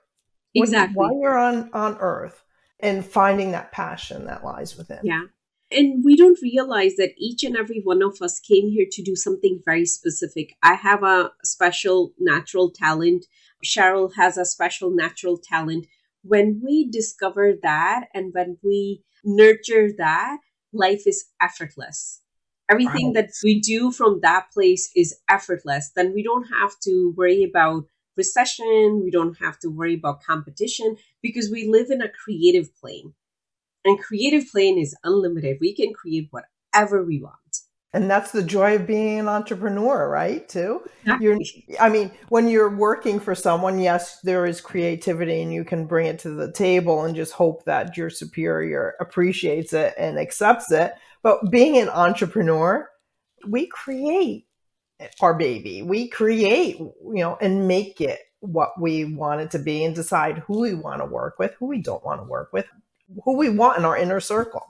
Exactly. 0.55 0.95
Why 0.95 1.09
you're 1.21 1.37
on, 1.37 1.69
on 1.73 1.97
earth 1.99 2.43
and 2.79 3.05
finding 3.05 3.51
that 3.51 3.71
passion 3.71 4.25
that 4.25 4.43
lies 4.43 4.75
within. 4.75 4.99
Yeah. 5.03 5.23
And 5.71 6.03
we 6.03 6.15
don't 6.15 6.41
realize 6.41 6.95
that 6.95 7.13
each 7.17 7.43
and 7.43 7.55
every 7.55 7.81
one 7.83 8.01
of 8.01 8.17
us 8.21 8.39
came 8.39 8.69
here 8.69 8.87
to 8.91 9.03
do 9.03 9.15
something 9.15 9.61
very 9.63 9.85
specific. 9.85 10.55
I 10.63 10.73
have 10.73 11.03
a 11.03 11.31
special 11.43 12.13
natural 12.19 12.71
talent. 12.71 13.25
Cheryl 13.63 14.11
has 14.15 14.37
a 14.37 14.45
special 14.45 14.89
natural 14.89 15.37
talent. 15.37 15.85
When 16.23 16.59
we 16.63 16.89
discover 16.89 17.53
that 17.61 18.07
and 18.13 18.33
when 18.33 18.57
we 18.63 19.03
nurture 19.23 19.91
that, 19.97 20.37
life 20.73 21.03
is 21.05 21.25
effortless. 21.41 22.21
Everything 22.69 23.13
right. 23.13 23.25
that 23.25 23.33
we 23.43 23.59
do 23.59 23.91
from 23.91 24.19
that 24.21 24.51
place 24.53 24.91
is 24.95 25.15
effortless. 25.27 25.91
Then 25.95 26.13
we 26.13 26.21
don't 26.21 26.45
have 26.45 26.79
to 26.83 27.13
worry 27.17 27.43
about 27.43 27.85
recession. 28.15 29.01
We 29.03 29.09
don't 29.09 29.37
have 29.39 29.57
to 29.59 29.69
worry 29.69 29.95
about 29.95 30.23
competition 30.23 30.97
because 31.21 31.49
we 31.49 31.67
live 31.67 31.89
in 31.89 32.01
a 32.01 32.09
creative 32.09 32.75
plane 32.75 33.13
and 33.85 33.99
creative 33.99 34.49
plane 34.51 34.77
is 34.77 34.95
unlimited. 35.03 35.57
We 35.59 35.73
can 35.73 35.93
create 35.93 36.29
whatever 36.31 37.03
we 37.03 37.21
want. 37.21 37.48
And 37.91 38.09
that's 38.09 38.31
the 38.31 38.43
joy 38.43 38.75
of 38.75 38.85
being 38.85 39.19
an 39.19 39.27
entrepreneur, 39.27 40.07
right? 40.07 40.47
Too. 40.47 40.81
You're, 41.19 41.39
I 41.79 41.89
mean, 41.89 42.11
when 42.29 42.47
you're 42.47 42.75
working 42.75 43.19
for 43.19 43.33
someone, 43.33 43.79
yes, 43.79 44.19
there 44.21 44.45
is 44.45 44.61
creativity 44.61 45.41
and 45.41 45.51
you 45.51 45.63
can 45.63 45.87
bring 45.87 46.05
it 46.05 46.19
to 46.19 46.29
the 46.29 46.51
table 46.51 47.03
and 47.03 47.15
just 47.15 47.33
hope 47.33 47.65
that 47.65 47.97
your 47.97 48.11
superior 48.11 48.93
appreciates 48.99 49.73
it 49.73 49.95
and 49.97 50.19
accepts 50.19 50.71
it. 50.71 50.93
But 51.23 51.49
being 51.49 51.77
an 51.77 51.89
entrepreneur, 51.89 52.87
we 53.47 53.65
create 53.65 54.45
our 55.19 55.33
baby. 55.33 55.81
We 55.81 56.09
create, 56.09 56.77
you 56.77 56.93
know, 57.01 57.37
and 57.41 57.67
make 57.67 58.01
it 58.01 58.19
what 58.41 58.79
we 58.79 59.03
want 59.03 59.41
it 59.41 59.51
to 59.51 59.59
be 59.59 59.83
and 59.83 59.95
decide 59.95 60.39
who 60.39 60.59
we 60.59 60.75
want 60.75 61.01
to 61.01 61.05
work 61.05 61.39
with, 61.39 61.55
who 61.55 61.65
we 61.65 61.81
don't 61.81 62.05
want 62.05 62.21
to 62.21 62.27
work 62.27 62.53
with, 62.53 62.65
who 63.25 63.35
we 63.35 63.49
want 63.49 63.79
in 63.79 63.85
our 63.85 63.97
inner 63.97 64.19
circle. 64.19 64.67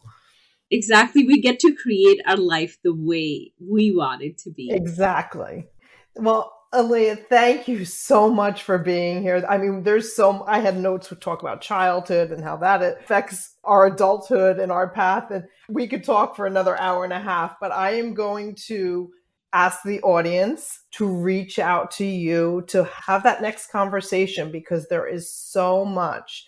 Exactly. 0.71 1.25
We 1.25 1.41
get 1.41 1.59
to 1.59 1.73
create 1.73 2.21
our 2.25 2.37
life 2.37 2.77
the 2.83 2.93
way 2.93 3.53
we 3.59 3.91
want 3.91 4.21
it 4.21 4.37
to 4.39 4.51
be. 4.51 4.69
Exactly. 4.71 5.67
Well, 6.15 6.53
Alia, 6.73 7.15
thank 7.15 7.67
you 7.67 7.83
so 7.83 8.29
much 8.29 8.61
for 8.61 8.77
being 8.77 9.23
here. 9.23 9.43
I 9.49 9.57
mean, 9.57 9.81
there's 9.81 10.15
so 10.15 10.43
I 10.45 10.59
had 10.59 10.77
notes 10.77 11.07
to 11.09 11.15
talk 11.15 11.41
about 11.41 11.61
childhood 11.61 12.31
and 12.31 12.43
how 12.43 12.57
that 12.57 12.83
affects 12.83 13.55
our 13.63 13.87
adulthood 13.87 14.59
and 14.59 14.71
our 14.71 14.89
path, 14.89 15.31
and 15.31 15.45
we 15.67 15.87
could 15.87 16.03
talk 16.03 16.35
for 16.35 16.45
another 16.45 16.79
hour 16.79 17.03
and 17.03 17.13
a 17.13 17.19
half. 17.19 17.55
But 17.59 17.71
I 17.71 17.93
am 17.93 18.13
going 18.13 18.55
to 18.67 19.09
ask 19.51 19.79
the 19.83 19.99
audience 20.01 20.81
to 20.91 21.07
reach 21.07 21.57
out 21.57 21.89
to 21.89 22.05
you 22.05 22.63
to 22.67 22.83
have 23.07 23.23
that 23.23 23.41
next 23.41 23.71
conversation 23.71 24.51
because 24.51 24.87
there 24.87 25.07
is 25.07 25.33
so 25.33 25.83
much 25.83 26.45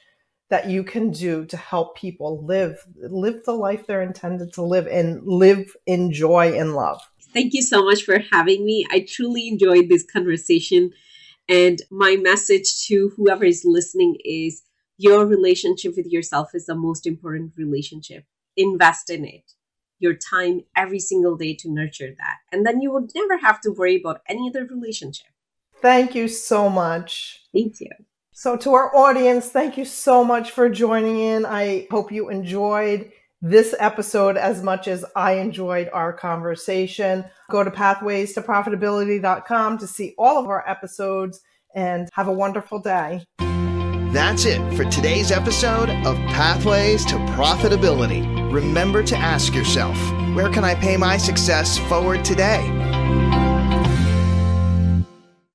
that 0.52 0.70
you 0.70 0.84
can 0.84 1.12
do 1.12 1.46
to 1.46 1.56
help 1.56 1.98
people 1.98 2.46
live 2.46 2.86
live 2.98 3.44
the 3.46 3.54
life 3.54 3.88
they're 3.88 4.02
intended 4.02 4.54
to 4.54 4.62
live 4.62 4.86
and 4.86 5.26
live 5.26 5.76
in 5.88 6.12
joy 6.12 6.52
and 6.60 6.76
love. 6.76 7.02
Thank 7.34 7.54
you 7.54 7.62
so 7.62 7.84
much 7.84 8.04
for 8.04 8.20
having 8.32 8.66
me. 8.66 8.86
I 8.92 9.08
truly 9.08 9.48
enjoyed 9.48 9.88
this 9.88 10.06
conversation 10.06 10.92
and 11.48 11.82
my 11.90 12.18
message 12.18 12.86
to 12.88 13.14
whoever 13.16 13.46
is 13.46 13.64
listening 13.66 14.18
is 14.26 14.62
your 14.98 15.26
relationship 15.26 15.96
with 15.96 16.08
yourself 16.08 16.54
is 16.54 16.66
the 16.66 16.76
most 16.76 17.08
important 17.08 17.54
relationship. 17.58 18.26
Invest 18.58 19.10
in 19.10 19.24
it. 19.24 19.54
Your 20.00 20.16
time 20.16 20.62
every 20.76 21.00
single 21.00 21.38
day 21.38 21.56
to 21.56 21.72
nurture 21.72 22.14
that. 22.18 22.38
And 22.52 22.66
then 22.66 22.82
you 22.82 22.92
will 22.92 23.08
never 23.16 23.38
have 23.38 23.62
to 23.62 23.72
worry 23.72 24.00
about 24.00 24.22
any 24.28 24.50
other 24.50 24.66
relationship. 24.66 25.28
Thank 25.82 26.14
you 26.14 26.28
so 26.28 26.70
much. 26.70 27.42
Thank 27.54 27.80
you. 27.80 27.90
So, 28.34 28.56
to 28.58 28.74
our 28.74 28.96
audience, 28.96 29.50
thank 29.50 29.78
you 29.78 29.86
so 29.86 30.24
much 30.24 30.52
for 30.52 30.70
joining 30.70 31.20
in. 31.20 31.46
I 31.46 31.88
hope 31.92 32.12
you 32.12 32.30
enjoyed 32.30 33.12
this 33.42 33.76
episode 33.80 34.38
as 34.38 34.64
much 34.64 34.88
as 34.88 35.04
I 35.16 35.34
enjoyed 35.34 35.90
our 35.92 36.14
conversation. 36.14 37.26
Go 37.50 37.64
to 37.64 37.72
pathways 37.72 38.34
to 38.34 38.42
profitability.com 38.42 39.80
to 39.80 39.88
see 39.88 40.14
all 40.18 40.38
of 40.38 40.48
our 40.48 40.68
episodes 40.70 41.42
and 41.76 42.08
have 42.14 42.28
a 42.28 42.34
wonderful 42.34 42.80
day. 42.80 43.24
That's 44.14 44.46
it 44.46 44.60
for 44.76 44.86
today's 44.86 45.32
episode 45.32 45.90
of 45.90 46.16
Pathways 46.28 47.06
to 47.06 47.16
Profitability. 47.16 48.52
Remember 48.52 49.04
to 49.04 49.18
ask 49.18 49.54
yourself, 49.54 49.98
where 50.36 50.50
can 50.50 50.64
I 50.64 50.76
pay 50.76 50.98
my 50.98 51.18
success 51.18 51.78
forward 51.78 52.24
today? 52.26 52.91